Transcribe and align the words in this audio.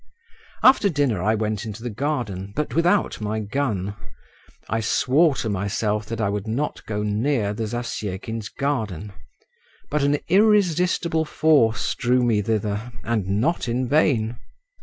After 0.63 0.89
dinner 0.89 1.21
I 1.21 1.35
went 1.35 1.63
into 1.63 1.83
the 1.83 1.91
garden, 1.91 2.53
but 2.55 2.73
without 2.73 3.21
my 3.21 3.39
gun. 3.39 3.95
I 4.67 4.79
swore 4.79 5.35
to 5.35 5.47
myself 5.47 6.07
that 6.07 6.19
I 6.19 6.27
would 6.27 6.47
not 6.47 6.83
go 6.87 7.03
near 7.03 7.53
the 7.53 7.67
Zasyekins' 7.67 8.49
garden, 8.49 9.13
but 9.91 10.01
an 10.01 10.17
irresistible 10.27 11.25
force 11.25 11.93
drew 11.93 12.23
me 12.23 12.41
thither, 12.41 12.91
and 13.03 13.27
not 13.27 13.67
in 13.67 13.87
vain. 13.87 14.37